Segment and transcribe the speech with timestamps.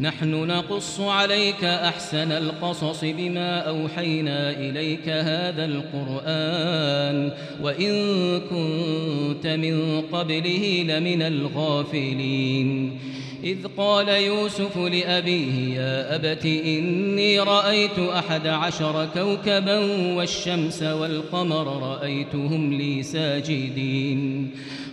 [0.00, 7.32] نحن نقص عليك أحسن القصص بما أوحينا إليك هذا القرآن
[7.62, 7.92] وإن
[8.40, 12.98] كنت من قبله لمن الغافلين.
[13.44, 19.78] إذ قال يوسف لأبيه يا أبت إني رأيت أحد عشر كوكبا
[20.14, 24.50] والشمس والقمر رأيتهم لي ساجدين.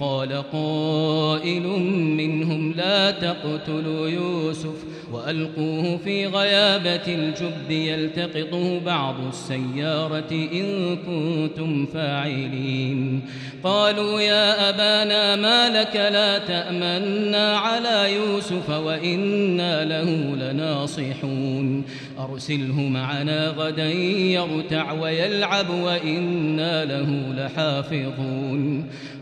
[0.00, 1.66] قال قائل
[2.16, 13.20] منهم لا تقتلوا يوسف وألقوه في غيابة الجب يلتقطه بعض السيارة إن كنتم فاعلين.
[13.64, 21.84] قالوا يا أبانا ما لك لا تأمنا على يوسف وإنا له لناصحون.
[22.18, 28.84] أرسله معنا غدا يرتع ويلعب وإنا له لحافظون.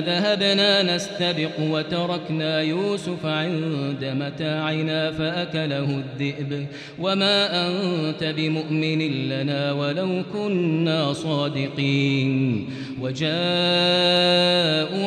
[0.00, 6.66] ذهبنا نستبق وتركنا يوسف عند متاعنا فأكله الذئب.
[6.98, 12.66] وما أنت بمؤمن لنا ولو كنا صادقين.
[13.00, 13.32] وجاءوا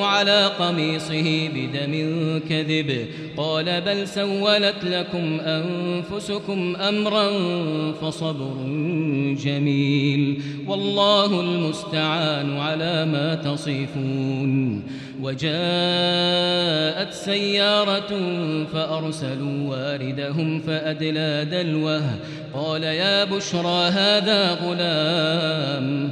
[0.06, 1.94] على قميصه بدم
[2.50, 3.06] كذب.
[3.38, 7.32] قال بل سولت لكم أنفسكم أمرا
[7.92, 8.54] فصبر
[9.44, 10.42] جميل.
[10.68, 14.81] والله المستعان على ما تصفون.
[15.22, 18.12] وجاءت سيارة
[18.74, 22.04] فأرسلوا واردهم فأدلى دلوه
[22.54, 26.12] قال يا بشرى هذا غلام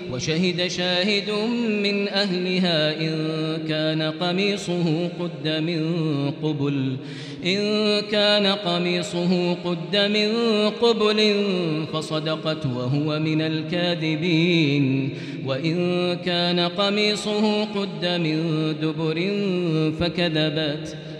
[0.13, 1.31] وشهد شاهد
[1.83, 3.13] من أهلها إن
[3.67, 5.81] كان قميصه قد من
[6.43, 6.97] قبل
[7.45, 7.59] إن
[8.01, 10.29] كان قميصه قد من
[10.69, 11.45] قبل
[11.93, 15.13] فصدقت وهو من الكاذبين
[15.45, 18.37] وإن كان قميصه قد من
[18.81, 19.17] دبر
[19.99, 20.97] فكذبت.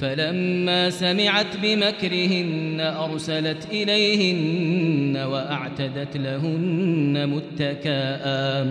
[0.00, 8.66] فلما سمعت بمكرهن أرسلت إليهن وأعتدت لهن متكاء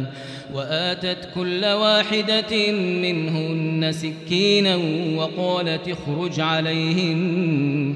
[0.54, 2.72] وآتت كل واحدة
[3.02, 4.76] منهن سكينا
[5.16, 7.96] وقالت اخرج عليهن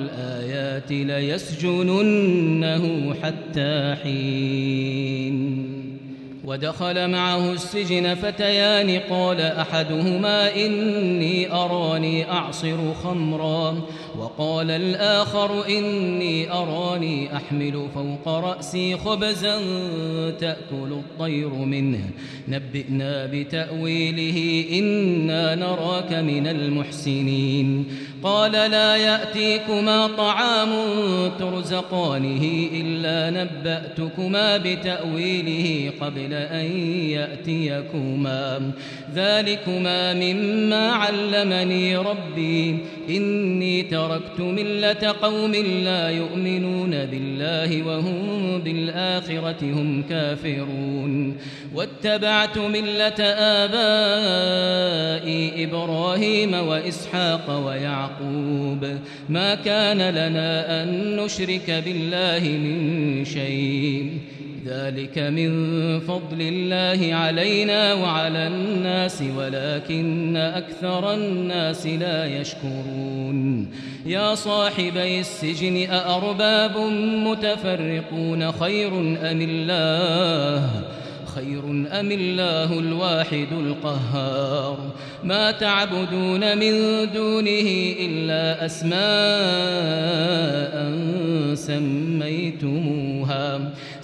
[0.71, 0.91] الآيات
[1.61, 5.71] ليسجننه حتى حين.
[6.45, 13.81] ودخل معه السجن فتيان قال أحدهما إني أراني أعصر خمرا.
[14.19, 19.57] وقال الآخر إني أراني أحمل فوق رأسي خبزا
[20.39, 22.09] تأكل الطير منه.
[22.47, 27.85] نبئنا بتأويله إنا نراك من المحسنين.
[28.23, 30.69] قال لا يأتيكما طعام
[31.39, 38.71] ترزقانه إلا نبأتكما بتأويله قبل أن يأتيكما.
[39.15, 42.77] ذلكما مما علمني ربي.
[43.09, 51.37] إني تركت ملة قوم لا يؤمنون بالله وهم بالآخرة هم كافرون
[51.75, 53.23] واتبعت ملة
[53.63, 58.87] آبائي إبراهيم وإسحاق ويعقوب
[59.29, 64.11] ما كان لنا أن نشرك بالله من شيء
[64.71, 65.49] ذلك من
[65.99, 73.71] فضل الله علينا وعلى الناس ولكن أكثر الناس لا يشكرون.
[74.05, 76.77] يا صاحبي السجن أأرباب
[77.27, 78.87] متفرقون خير
[79.31, 80.69] أم الله؟
[81.27, 81.63] أخير
[81.99, 84.77] أم الله الواحد القهار؟
[85.23, 86.73] ما تعبدون من
[87.13, 89.01] دونه إلا أسماء
[91.55, 93.71] سميتموها.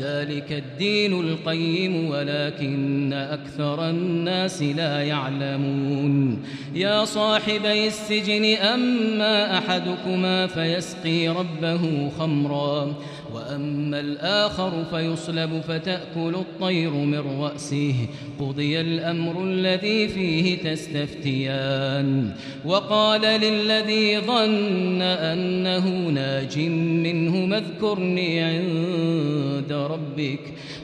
[0.00, 6.42] ذلك الدين القيم ولكن أكثر الناس لا يعلمون.
[6.74, 12.94] يا صاحبي السجن أما أحدكما فيسقي ربه خمرا.
[13.34, 17.94] وأما الآخر فيصلب فتأكل الطير من رأسه.
[18.40, 22.32] قضي الأمر الذي فيه تستفتيان.
[22.64, 30.40] وقال للذي ظن أنه ناج منه اذكرني عند ربك.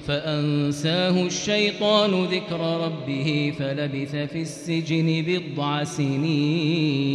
[0.07, 7.15] فأنساه الشيطان ذكر ربه فلبث في السجن بضع سنين.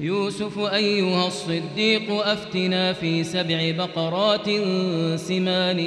[0.00, 4.46] يوسف أيها الصديق أفتنا في سبع بقرات
[5.16, 5.78] سمان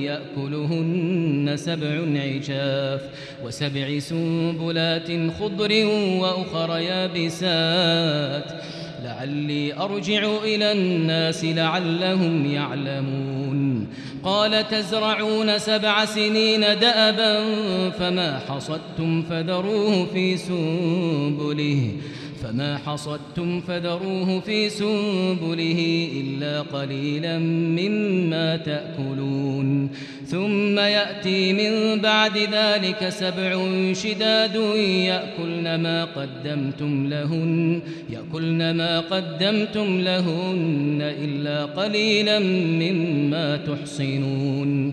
[0.00, 3.00] يأكلهن سبع عجاف
[3.44, 5.08] وسبع سنبلات
[5.40, 5.86] خضر
[6.20, 8.62] وأخر يابسات.
[9.04, 13.86] لعلي أرجع إلى الناس لعلهم يعلمون.
[14.24, 17.40] قال تزرعون سبع سنين دأبا
[17.90, 21.90] فما حصدتم فذروه في سنبله.
[22.42, 29.88] فما حصدتم فذروه في سنبله إلا قليلا مما تأكلون.
[30.26, 34.54] ثم يأتي من بعد ذلك سبع شداد
[35.10, 37.80] يأكلن ما قدمتم لهن
[38.10, 42.38] يأكلن ما قدمتم لهن إلا قليلا
[42.82, 44.92] مما تحصنون.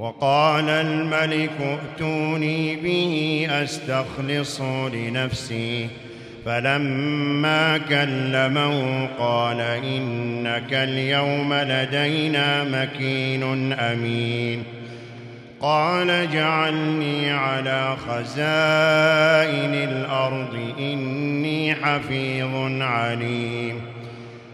[0.00, 4.60] وقال الملك ائتوني به أستخلص
[4.92, 5.88] لنفسي.
[6.46, 14.64] فلما كلمه قال إنك اليوم لدينا مكين أمين.
[15.60, 23.80] قال جعلني على خزائن الأرض إني حفيظ عليم.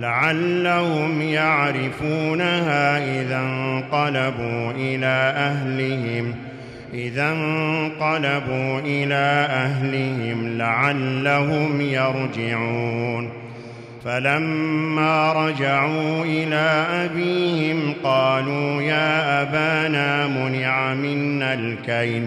[0.00, 6.34] لعلهم يعرفونها إذا انقلبوا إلى أهلهم.
[6.94, 13.30] إذا انقلبوا إلى أهلهم لعلهم يرجعون.
[14.04, 22.26] فلما رجعوا إلى أبيهم قالوا يا أبانا منع منا الكيل.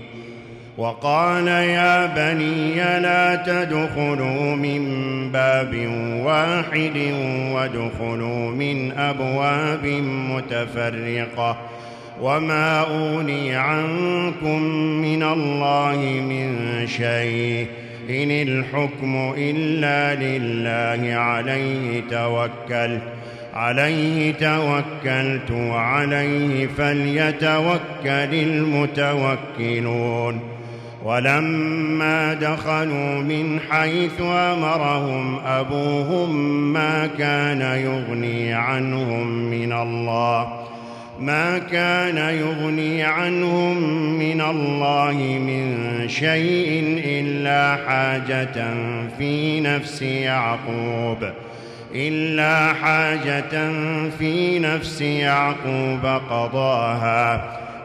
[0.81, 4.81] وقال يا بني لا تدخلوا من
[5.31, 5.75] باب
[6.25, 6.97] واحد
[7.51, 11.57] وادخلوا من أبواب متفرقة
[12.21, 14.61] وما أغني عنكم
[15.01, 15.97] من الله
[16.29, 17.67] من شيء
[18.09, 23.01] إن الحكم إلا لله عليه توكلت
[23.53, 30.50] عليه توكلت وعليه فليتوكل المتوكلون
[31.05, 36.35] ولما دخلوا من حيث أمرهم أبوهم
[36.73, 40.61] ما كان يغني عنهم من الله
[41.19, 43.77] ما كان يغني عنهم
[44.19, 48.73] من الله من شيء إلا حاجة
[49.17, 51.17] في نفس يعقوب
[51.95, 53.71] إلا حاجة
[54.19, 57.60] في نفس يعقوب قضاها.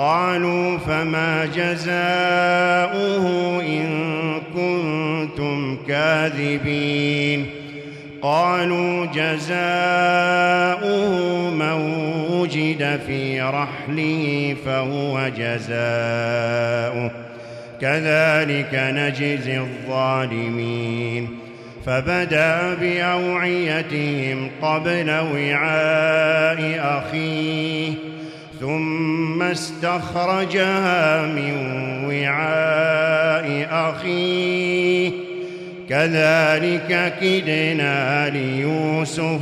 [0.00, 3.26] قالوا فما جزاؤه
[3.60, 4.10] إن
[4.54, 7.46] كنتم كاذبين
[8.22, 9.50] قالوا جزاؤه
[11.50, 11.72] من
[12.30, 17.10] وجد في رحله فهو جزاؤه.
[17.80, 21.28] كذلك نجزي الظالمين.
[21.86, 28.09] فبدأ بأوعيتهم قبل وعاء أخيه.
[28.60, 31.54] ثم استخرجها من
[32.04, 35.10] وعاء أخيه.
[35.88, 39.40] كذلك كدنا ليوسف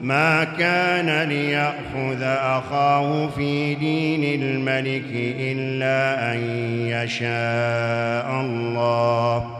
[0.00, 5.04] ما كان ليأخذ أخاه في دين الملك
[5.40, 6.38] إلا أن
[6.86, 9.59] يشاء الله.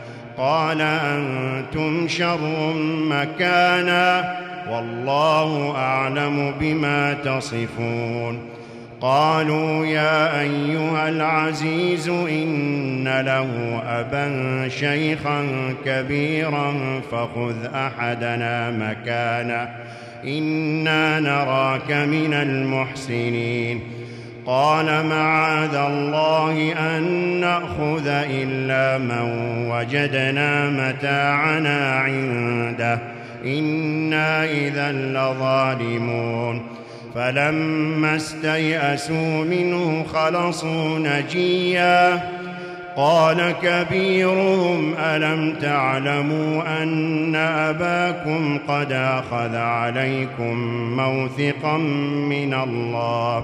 [0.41, 2.73] قال أنتم شر
[3.09, 4.35] مكانا
[4.71, 8.39] والله أعلم بما تصفون.
[9.01, 15.45] قالوا يا أيها العزيز إن له أبا شيخا
[15.85, 16.73] كبيرا
[17.11, 19.69] فخذ أحدنا مكانه.
[20.25, 23.81] إنا نراك من المحسنين.
[24.45, 27.03] قال معاذ الله أن
[27.39, 29.31] نأخذ إلا من
[29.71, 32.99] وجدنا متاعنا عنده.
[33.45, 36.61] إنا إذا لظالمون.
[37.15, 42.23] فلما استيئسوا منه خلصوا نجيا.
[42.97, 50.55] قال كبيرهم ألم تعلموا أن أباكم قد أخذ عليكم
[50.97, 51.77] موثقا
[52.27, 53.43] من الله؟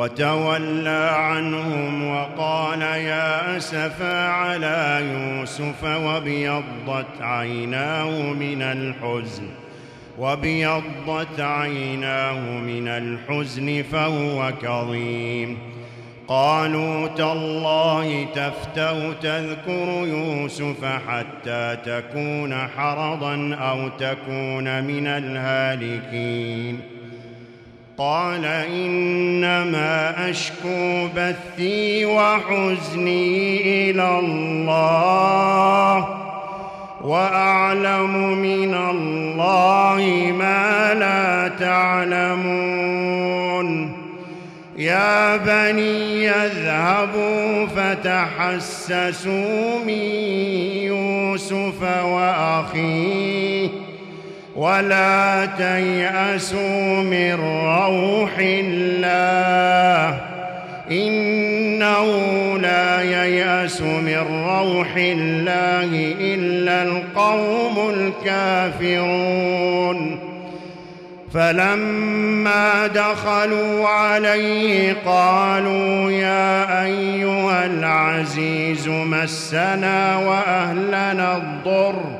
[0.00, 9.48] وتولى عنهم وقال يا أسفا على يوسف وابيضت عيناه من الحزن
[10.18, 15.58] وابيضت عيناه من الحزن فهو كظيم.
[16.28, 26.99] قالوا تالله تفتأ تذكر يوسف حتى تكون حرضا أو تكون من الهالكين.
[28.00, 33.60] قال إنما أشكو بثي وحزني
[33.90, 36.08] إلى الله
[37.04, 42.90] وأعلم من الله ما لا تعلمون.
[44.76, 49.28] يا بني اذهبوا فتحسسوا
[49.86, 50.04] من
[50.88, 53.49] يوسف وأخيه
[54.60, 60.20] ولا تيأسوا من روح الله.
[60.90, 62.06] إنه
[62.58, 64.16] لا ييأس من
[64.48, 67.90] روح الله إلا القوم
[68.84, 70.18] الكافرون.
[71.34, 82.19] فلما دخلوا عليه قالوا يا أيها العزيز مسنا وأهلنا الضر.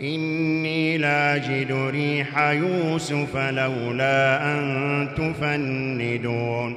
[0.00, 6.76] إني لاجد ريح يوسف لولا أن تفندون.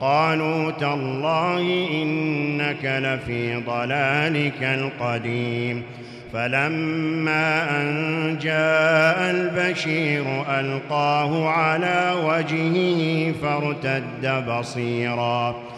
[0.00, 5.82] قالوا تالله إنك لفي ضلالك القديم.
[6.32, 15.77] فلما أن جاء البشير ألقاه على وجهه فارتد بصيراً.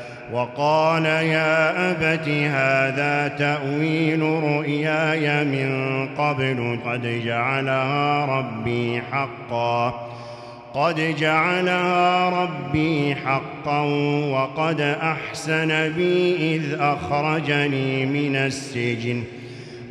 [0.33, 6.79] وقال يا أبت هذا تأويل رؤياي من قبل.
[6.85, 10.07] قد جعلها ربي حقا.
[10.73, 13.81] قد جعلها ربي حقا
[14.31, 19.23] وقد أحسن بي إذ أخرجني من السجن.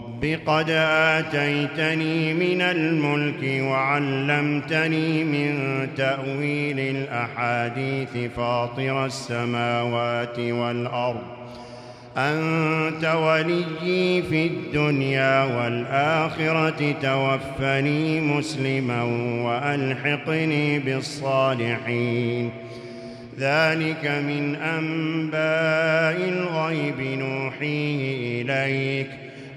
[0.00, 11.22] رب قد آتيتني من الملك وعلمتني من تأويل الأحاديث فاطر السماوات والأرض.
[12.16, 19.02] أنت وليي في الدنيا والآخرة توفني مسلما
[19.44, 22.50] وألحقني بالصالحين.
[23.38, 29.29] ذلك من أنباء الغيب نوحيه إليك.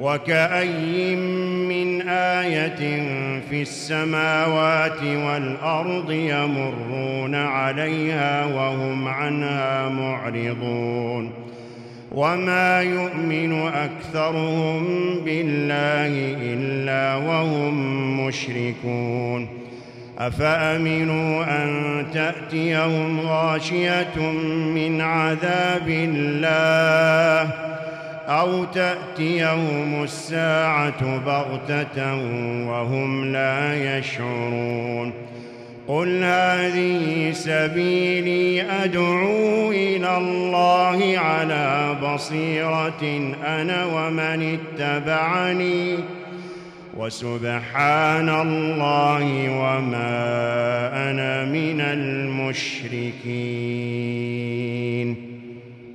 [0.00, 3.02] وكأي من آية
[3.50, 11.30] في السماوات والأرض يمرون عليها وهم عنها معرضون.
[12.12, 14.84] وما يؤمن أكثرهم
[15.24, 19.48] بالله إلا وهم مشركون.
[20.18, 24.20] أفأمنوا أن تأتيهم غاشية
[24.74, 27.68] من عذاب الله؟
[28.28, 32.14] أو تأتيهم الساعة بغتة
[32.68, 35.12] وهم لا يشعرون.
[35.88, 45.98] قل هذه سبيلي أدعو إلى الله على بصيرة أنا ومن اتبعني
[46.96, 53.28] وسبحان الله وما أنا من المشركين.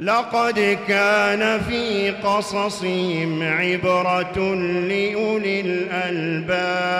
[0.00, 4.54] لقد كان في قصصهم عبرة
[4.88, 6.90] لأولي الألباب.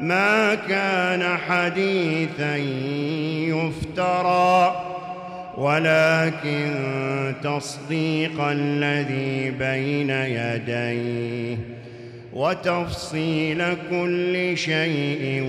[0.00, 2.56] ما كان حديثا
[3.46, 4.86] يفترى
[5.56, 6.74] ولكن
[7.42, 11.79] تصديق الذي بين يديه
[12.32, 15.42] وتفصيل كل شيء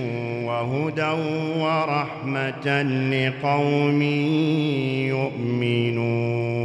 [0.44, 1.10] وهدى
[1.58, 4.02] ورحمة لقوم
[5.08, 6.62] يؤمنون.